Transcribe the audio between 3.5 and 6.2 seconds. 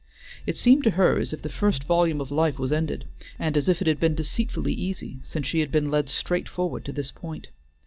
as if it had been deceitfully easy, since she had been led